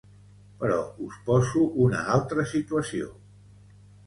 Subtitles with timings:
[0.61, 0.77] Però
[1.07, 3.13] us poso una altra situació.